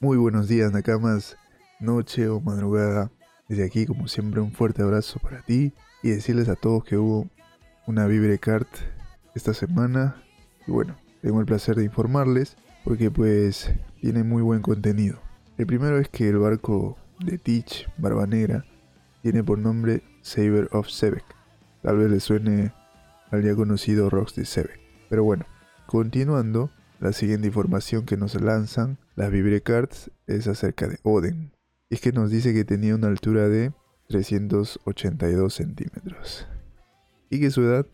[0.00, 1.38] Muy buenos días Nakamas,
[1.80, 3.10] noche o madrugada.
[3.48, 5.72] Desde aquí como siempre un fuerte abrazo para ti
[6.02, 7.30] y decirles a todos que hubo
[7.86, 8.68] una Vibrecart
[9.34, 10.22] esta semana.
[10.66, 15.18] Y bueno, tengo el placer de informarles porque pues tiene muy buen contenido.
[15.56, 18.66] El primero es que el barco de Teach, Barbanera,
[19.22, 21.24] tiene por nombre Saber of Sebek.
[21.82, 22.74] Tal vez le suene
[23.30, 24.80] al ya conocido Rocks de Sebek.
[25.08, 25.46] Pero bueno,
[25.86, 26.70] continuando,
[27.04, 31.52] la siguiente información que nos lanzan las Vibrecards es acerca de Oden.
[31.90, 33.74] Es que nos dice que tenía una altura de
[34.08, 36.48] 382 centímetros.
[37.28, 37.86] Y que su edad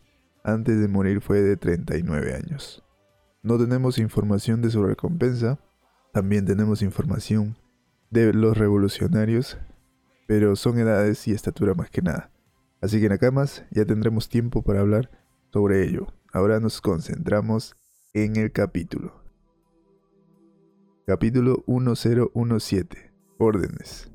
[0.45, 2.85] antes de morir fue de 39 años.
[3.43, 5.59] No tenemos información de su recompensa.
[6.13, 7.57] También tenemos información
[8.11, 9.57] de los revolucionarios.
[10.25, 12.31] Pero son edades y estatura más que nada.
[12.79, 15.11] Así que Nakamas ya tendremos tiempo para hablar
[15.51, 16.07] sobre ello.
[16.31, 17.75] Ahora nos concentramos
[18.13, 19.13] en el capítulo.
[21.07, 23.11] Capítulo 1017.
[23.37, 24.11] Órdenes.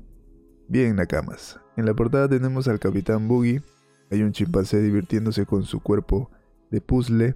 [0.67, 1.59] Bien, Nakamas.
[1.75, 3.63] En la portada tenemos al Capitán Boogie.
[4.11, 6.29] Hay un chimpancé divirtiéndose con su cuerpo
[6.69, 7.35] de puzzle.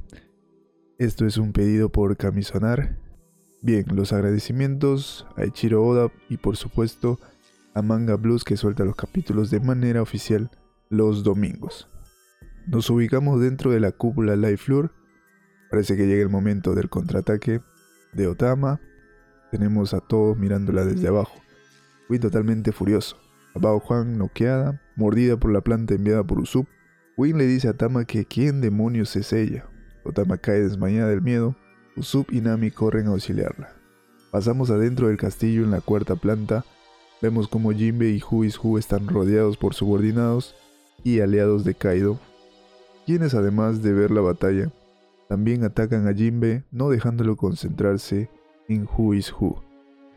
[1.00, 2.98] Esto es un pedido por Camisonar.
[3.64, 7.20] Bien, los agradecimientos a Ichiro Oda y por supuesto
[7.74, 10.52] a Manga Blues que suelta los capítulos de manera oficial
[10.90, 11.88] los domingos.
[12.68, 14.92] Nos ubicamos dentro de la cúpula Life Floor
[15.72, 17.62] Parece que llega el momento del contraataque
[18.12, 18.82] de Otama.
[19.52, 21.42] Tenemos a todos mirándola desde abajo.
[22.10, 23.18] Fui totalmente furioso.
[23.56, 26.68] A Bao Juan noqueada, mordida por la planta enviada por Usup.
[27.16, 29.66] Win le dice a Tama que quién demonios es ella.
[30.04, 31.56] Otama cae desmayada del miedo.
[31.96, 33.74] Usup y Nami corren a auxiliarla.
[34.30, 36.66] Pasamos adentro del castillo en la cuarta planta.
[37.22, 40.54] Vemos como Jinbe y Huishu están rodeados por subordinados
[41.04, 42.20] y aliados de Kaido,
[43.06, 44.72] quienes además de ver la batalla,
[45.32, 48.30] también atacan a Jinbe no dejándolo concentrarse
[48.68, 49.64] en Who is Who,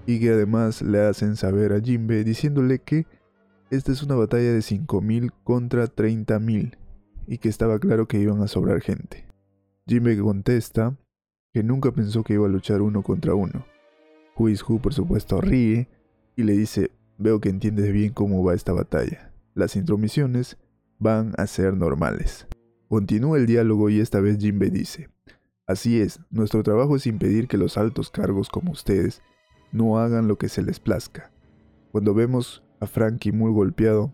[0.06, 3.06] y que además le hacen saber a Jinbe diciéndole que
[3.70, 6.76] esta es una batalla de 5.000 contra 30.000
[7.28, 9.24] y que estaba claro que iban a sobrar gente.
[9.86, 10.96] Jinbe contesta
[11.52, 13.66] que nunca pensó que iba a luchar uno contra uno.
[14.36, 15.86] Who is Who por supuesto ríe
[16.34, 19.32] y le dice veo que entiendes bien cómo va esta batalla.
[19.54, 20.56] Las intromisiones
[20.98, 22.48] van a ser normales.
[22.88, 25.08] Continúa el diálogo y esta vez Jinbe dice,
[25.66, 29.22] Así es, nuestro trabajo es impedir que los altos cargos como ustedes
[29.72, 31.32] no hagan lo que se les plazca.
[31.90, 34.12] Cuando vemos a Frankie muy golpeado,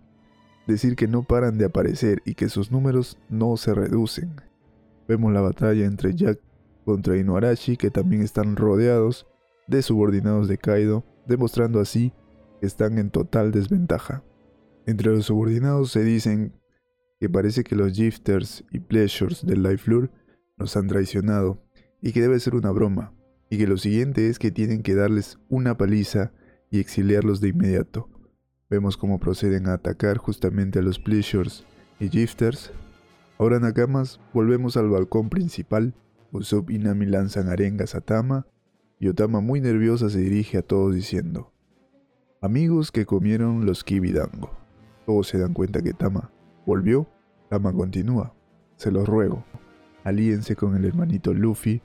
[0.67, 4.41] decir que no paran de aparecer y que sus números no se reducen.
[5.09, 6.39] Vemos la batalla entre Jack
[6.85, 9.27] contra Inuarashi que también están rodeados
[9.67, 12.13] de subordinados de Kaido, demostrando así
[12.61, 14.23] que están en total desventaja.
[14.87, 16.53] Entre los subordinados se dicen
[17.21, 20.11] que parece que los gifters y pleasures del Life Lure
[20.57, 21.63] nos han traicionado
[22.01, 23.13] y que debe ser una broma,
[23.51, 26.33] y que lo siguiente es que tienen que darles una paliza
[26.71, 28.09] y exiliarlos de inmediato.
[28.71, 31.67] Vemos cómo proceden a atacar justamente a los pleasures
[31.99, 32.73] y gifters.
[33.39, 35.95] Ahora Nakamas, volvemos al balcón principal.
[36.33, 38.47] Usopp y Nami lanzan arengas a Tama,
[38.99, 41.53] y Otama muy nerviosa se dirige a todos diciendo,
[42.41, 44.57] Amigos que comieron los kibidango.
[45.05, 46.31] Todos se dan cuenta que Tama
[46.67, 47.07] ¿Volvió?
[47.49, 48.35] Tama continúa.
[48.77, 49.45] Se los ruego.
[50.05, 51.83] Alíense con el hermanito Luffy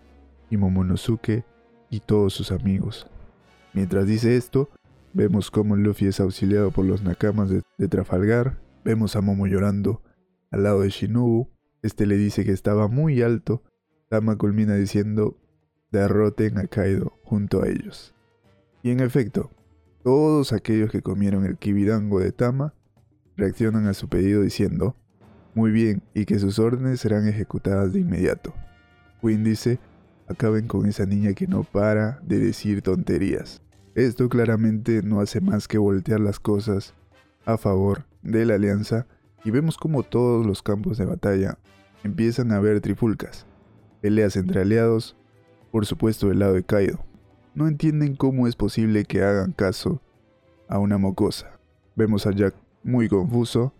[0.50, 1.44] y Momonosuke
[1.90, 3.08] y todos sus amigos.
[3.74, 4.70] Mientras dice esto,
[5.14, 8.58] vemos cómo Luffy es auxiliado por los nakamas de, Trafalgar.
[8.84, 10.02] Vemos a Momo llorando
[10.52, 11.50] al lado de Shinobu.
[11.82, 13.64] Este le dice que estaba muy alto.
[14.10, 15.38] Tama culmina diciendo
[15.92, 18.14] derroten a Kaido junto a ellos.
[18.84, 19.52] Y en efecto,
[20.04, 22.74] todos aquellos que comieron el kibidango de Tama
[23.38, 24.96] reaccionan a su pedido diciendo,
[25.54, 28.54] muy bien, y que sus órdenes serán ejecutadas de inmediato.
[29.22, 29.80] Quinn dice,
[30.28, 33.62] acaben con esa niña que no para de decir tonterías.
[33.96, 36.94] Esto claramente no hace más que voltear las cosas
[37.46, 39.08] a favor de la alianza
[39.44, 41.58] y vemos como todos los campos de batalla
[42.04, 43.46] empiezan a haber trifulcas,
[44.02, 45.16] peleas entre aliados,
[45.72, 47.00] por supuesto del lado de Kaido.
[47.54, 50.02] No entienden cómo es posible que hagan caso
[50.68, 51.60] a una mocosa.
[51.96, 52.56] Vemos a Jack
[52.86, 53.74] muy confuso,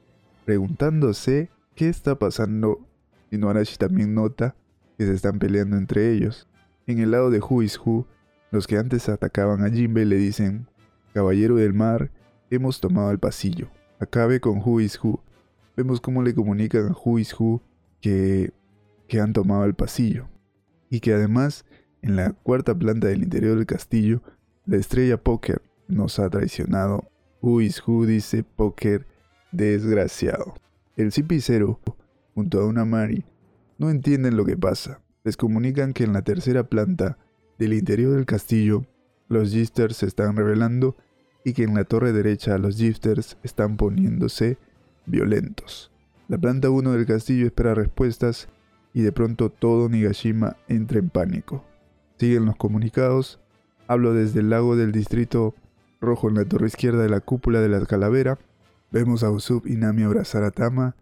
[0.44, 2.86] preguntándose qué está pasando.
[3.32, 4.56] Y Noarashi también nota
[4.98, 6.48] que se están peleando entre ellos.
[6.88, 8.06] En el lado de Who,
[8.52, 10.68] los que antes atacaban a Jinbe le dicen,
[11.14, 12.12] Caballero del Mar,
[12.50, 13.70] hemos tomado el pasillo.
[14.00, 15.22] Acabe con Who.
[15.78, 17.62] Vemos cómo le comunican a Who
[18.02, 18.52] que,
[19.08, 20.28] que han tomado el pasillo.
[20.90, 21.66] Y que además,
[22.02, 24.22] en la cuarta planta del interior del castillo,
[24.66, 27.10] la estrella Poker nos ha traicionado
[27.46, 29.06] Who is who dice Poker
[29.52, 30.56] desgraciado.
[30.98, 31.78] El CP0,
[32.34, 33.24] junto a una Mari,
[33.78, 35.00] no entienden lo que pasa.
[35.24, 37.20] Les comunican que en la tercera planta
[37.60, 38.88] del interior del castillo
[39.28, 40.96] los gifters se están revelando
[41.44, 44.58] y que en la torre derecha los gifters están poniéndose
[45.06, 45.92] violentos.
[46.28, 48.48] La planta 1 del castillo espera respuestas
[48.92, 51.64] y de pronto todo Nigashima entra en pánico.
[52.18, 53.40] Siguen los comunicados.
[53.88, 55.54] Hablo desde el lago del distrito
[56.00, 58.38] rojo en la torre izquierda de la cúpula de la calavera.
[58.92, 60.96] Vemos a Usopp y Nami abrazar a Tama,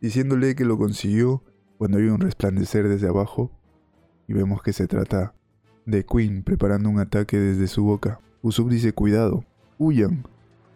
[0.00, 1.42] diciéndole que lo consiguió
[1.78, 3.50] cuando hay un resplandecer desde abajo.
[4.28, 5.34] Y vemos que se trata
[5.86, 8.20] de Queen preparando un ataque desde su boca.
[8.42, 9.44] Usopp dice cuidado,
[9.78, 10.24] huyan.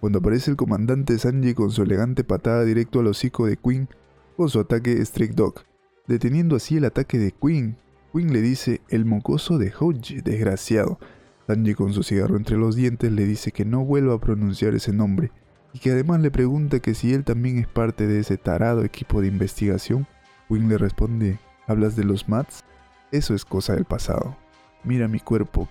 [0.00, 3.88] Cuando aparece el comandante Sanji con su elegante patada directo al hocico de Queen
[4.36, 5.62] con su ataque Strike Dog,
[6.06, 7.76] deteniendo así el ataque de Queen.
[8.12, 10.98] Queen le dice el mocoso de Hoji, desgraciado.
[11.46, 14.92] Sanji con su cigarro entre los dientes le dice que no vuelva a pronunciar ese
[14.92, 15.30] nombre
[15.74, 19.20] y que además le pregunta que si él también es parte de ese tarado equipo
[19.20, 20.06] de investigación.
[20.48, 22.62] Queen le responde, ¿hablas de los Mats?
[23.10, 24.36] Eso es cosa del pasado.
[24.84, 25.68] Mira mi cuerpo.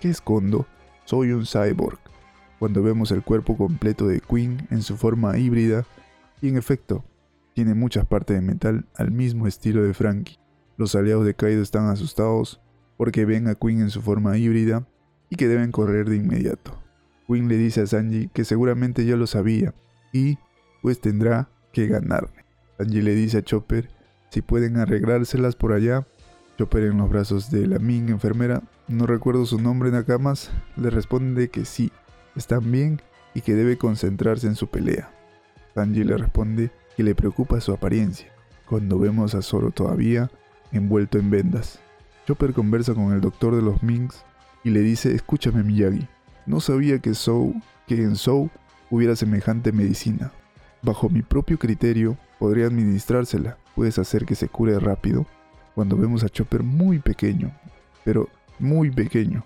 [0.00, 0.66] ¿Qué escondo?
[1.04, 2.00] Soy un cyborg.
[2.58, 5.84] Cuando vemos el cuerpo completo de Queen en su forma híbrida,
[6.40, 7.04] y en efecto,
[7.54, 10.38] tiene muchas partes de metal al mismo estilo de Frankie.
[10.76, 12.60] Los aliados de Kaido están asustados
[12.96, 14.84] porque ven a Queen en su forma híbrida
[15.30, 16.80] y que deben correr de inmediato.
[17.26, 19.74] Queen le dice a Sanji que seguramente ya lo sabía
[20.12, 20.38] y
[20.82, 22.44] pues tendrá que ganarle.
[22.78, 23.90] Sanji le dice a Chopper
[24.30, 26.06] si pueden arreglárselas por allá
[26.56, 31.48] Chopper en los brazos de la Ming enfermera, no recuerdo su nombre Nakamas, le responde
[31.48, 31.90] que sí,
[32.36, 33.02] están bien
[33.34, 35.10] y que debe concentrarse en su pelea.
[35.74, 38.28] Sanji le responde que le preocupa su apariencia,
[38.66, 40.30] cuando vemos a Zoro todavía
[40.70, 41.80] envuelto en vendas.
[42.26, 44.24] Chopper conversa con el doctor de los Mings
[44.64, 46.08] y le dice, escúchame Miyagi,
[46.46, 47.12] no sabía que,
[47.86, 48.50] que en Sou
[48.90, 50.32] hubiera semejante medicina.
[50.82, 55.26] Bajo mi propio criterio, podría administrársela, puedes hacer que se cure rápido
[55.74, 57.52] cuando vemos a Chopper muy pequeño,
[58.04, 58.28] pero
[58.58, 59.44] muy pequeño.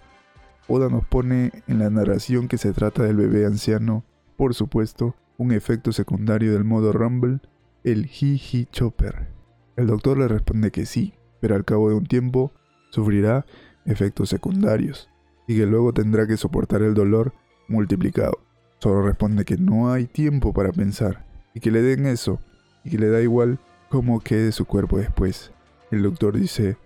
[0.66, 4.04] Oda nos pone en la narración que se trata del bebé anciano,
[4.36, 7.40] por supuesto, un efecto secundario del modo Rumble,
[7.84, 9.28] el Hi-Hi Chopper.
[9.76, 12.52] El doctor le responde que sí, pero al cabo de un tiempo
[12.90, 13.46] sufrirá
[13.88, 15.08] efectos secundarios
[15.46, 17.32] y que luego tendrá que soportar el dolor
[17.66, 18.38] multiplicado.
[18.78, 22.40] Solo responde que no hay tiempo para pensar y que le den eso
[22.84, 23.58] y que le da igual
[23.88, 25.50] cómo quede su cuerpo después.
[25.90, 26.76] El doctor dice,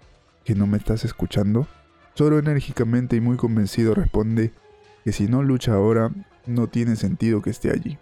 [0.44, 1.66] ¿que no me estás escuchando?
[2.16, 4.52] Zoro enérgicamente y muy convencido responde
[5.05, 6.12] que si no lucha ahora,
[6.46, 7.98] no tiene sentido que esté allí.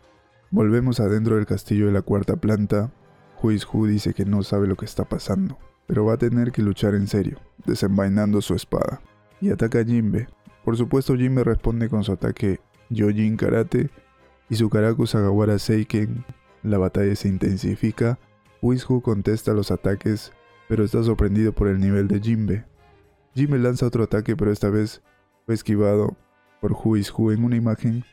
[0.50, 2.90] Volvemos adentro del castillo de la cuarta planta.
[3.42, 5.58] Huizhu dice que no sabe lo que está pasando,
[5.90, 9.02] pero va a tener que luchar en serio, desenvainando su espada.
[9.40, 10.28] Y ataca a Jimbe.
[10.64, 12.60] Por supuesto, Jimbe responde con su ataque
[12.90, 13.90] Yojin Karate
[14.48, 16.24] y su Karaku Sagawara Seiken.
[16.62, 18.20] La batalla se intensifica.
[18.62, 20.30] Huizhu contesta los ataques
[20.68, 22.64] pero está sorprendido por el nivel de Jimbe.
[23.34, 25.02] Jimbe lanza otro ataque, pero esta vez
[25.44, 26.16] fue esquivado
[26.60, 28.04] por Huis Hu en una imagen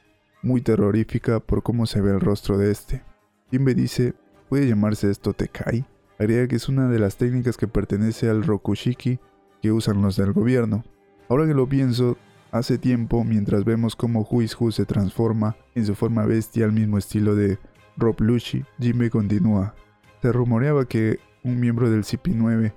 [0.41, 3.03] muy terrorífica por cómo se ve el rostro de este.
[3.51, 4.15] Jimbe dice,
[4.49, 5.85] ¿puede llamarse esto Tekai?
[6.19, 9.19] Agrega que es una de las técnicas que pertenece al Rokushiki
[9.61, 10.83] que usan los del gobierno.
[11.29, 12.17] Ahora que lo pienso,
[12.51, 16.97] hace tiempo, mientras vemos cómo Huis Hu se transforma en su forma bestia al mismo
[16.97, 17.59] estilo de
[17.97, 19.75] Rob Luchi, Jimbe continúa.
[20.21, 22.73] Se rumoreaba que un miembro del CP9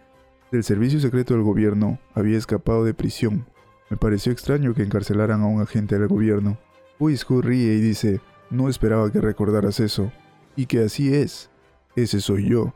[0.51, 3.47] del Servicio Secreto del Gobierno había escapado de prisión.
[3.89, 6.59] Me pareció extraño que encarcelaran a un agente del gobierno.
[6.99, 8.20] Huizhu ríe y dice,
[8.51, 10.13] no esperaba que recordaras eso.
[10.56, 11.51] Y que así es.
[11.97, 12.73] Ese soy yo.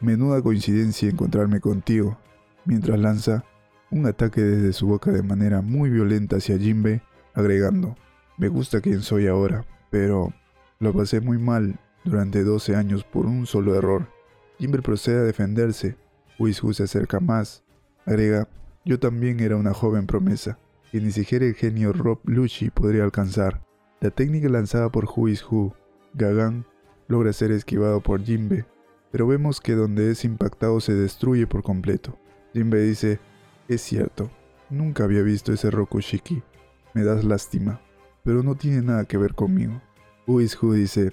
[0.00, 2.18] Menuda coincidencia encontrarme contigo.
[2.64, 3.44] Mientras lanza
[3.90, 7.02] un ataque desde su boca de manera muy violenta hacia Jimbe,
[7.34, 7.96] agregando,
[8.36, 10.32] me gusta quien soy ahora, pero
[10.80, 14.08] lo pasé muy mal durante 12 años por un solo error.
[14.58, 15.96] Jimber procede a defenderse.
[16.38, 17.62] Huizhu se acerca más.
[18.06, 18.48] Agrega,
[18.84, 20.58] yo también era una joven promesa,
[20.90, 23.62] que ni siquiera el genio Rob Lucci podría alcanzar.
[24.00, 25.72] La técnica lanzada por Huizhu,
[26.14, 26.66] Gagan,
[27.08, 28.66] logra ser esquivado por Jimbe,
[29.14, 32.18] pero vemos que donde es impactado se destruye por completo.
[32.52, 33.20] Jimbe dice,
[33.68, 34.28] es cierto,
[34.70, 36.42] nunca había visto ese Rokushiki,
[36.94, 37.80] me das lástima,
[38.24, 39.80] pero no tiene nada que ver conmigo.
[40.26, 41.12] Huizhu dice,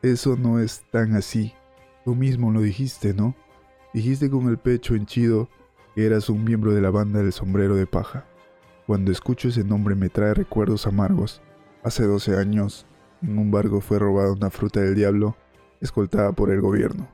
[0.00, 1.52] eso no es tan así,
[2.06, 3.34] Tú mismo lo dijiste, ¿no?
[3.92, 5.50] Dijiste con el pecho henchido
[5.94, 8.24] que eras un miembro de la banda del sombrero de paja.
[8.86, 11.42] Cuando escucho ese nombre me trae recuerdos amargos.
[11.82, 12.86] Hace 12 años,
[13.20, 15.36] en un barco fue robada una fruta del diablo,
[15.82, 17.08] escoltada por el gobierno.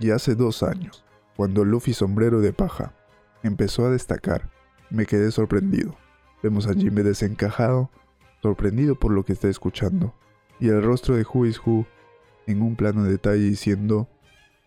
[0.00, 1.04] Y hace dos años,
[1.36, 2.94] cuando Luffy Sombrero de Paja
[3.42, 4.50] empezó a destacar,
[4.90, 5.96] me quedé sorprendido.
[6.42, 7.90] Vemos a Jimmy desencajado,
[8.42, 10.14] sorprendido por lo que está escuchando,
[10.58, 11.86] y el rostro de Who is Who
[12.46, 14.08] en un plano de detalle diciendo,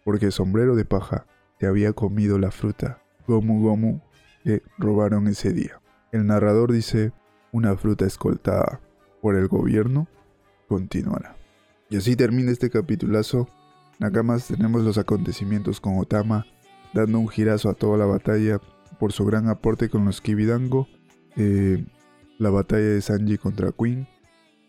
[0.05, 1.25] porque sombrero de paja
[1.57, 4.01] te había comido la fruta Gomu Gomu
[4.43, 5.81] que robaron ese día.
[6.11, 7.11] El narrador dice,
[7.51, 8.81] una fruta escoltada
[9.21, 10.07] por el gobierno
[10.67, 11.35] continuará.
[11.89, 13.47] Y así termina este capitulazo.
[13.99, 16.45] Nakamas tenemos los acontecimientos con Otama,
[16.93, 18.59] dando un girazo a toda la batalla
[18.99, 20.87] por su gran aporte con los Kibidango,
[21.35, 21.85] eh,
[22.37, 24.07] la batalla de Sanji contra Queen,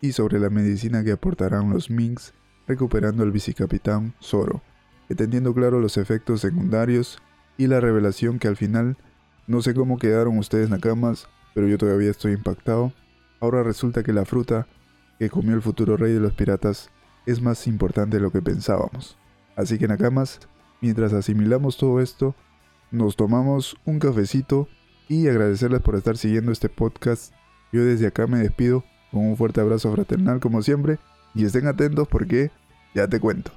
[0.01, 2.33] y sobre la medicina que aportarán los Minks,
[2.67, 4.61] recuperando al vicecapitán Zoro,
[5.09, 7.19] entendiendo claro los efectos secundarios
[7.57, 8.97] y la revelación que al final,
[9.47, 12.93] no sé cómo quedaron ustedes Nakamas, pero yo todavía estoy impactado.
[13.39, 14.67] Ahora resulta que la fruta
[15.19, 16.89] que comió el futuro rey de los piratas
[17.25, 19.17] es más importante de lo que pensábamos.
[19.55, 20.39] Así que Nakamas,
[20.81, 22.35] mientras asimilamos todo esto,
[22.91, 24.67] nos tomamos un cafecito
[25.07, 27.33] y agradecerles por estar siguiendo este podcast.
[27.71, 30.99] Yo desde acá me despido con un fuerte abrazo fraternal como siempre
[31.33, 32.51] y estén atentos porque
[32.93, 33.51] ya te cuento.